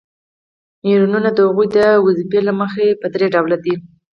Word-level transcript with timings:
نیورونونه 0.83 1.29
د 1.33 1.39
هغوی 1.47 1.67
د 1.71 1.77
دندې 2.17 2.39
له 2.47 2.53
مخې 2.59 2.97
په 3.01 3.07
درې 3.13 3.27
ډوله 3.33 3.57
دي. 3.65 3.75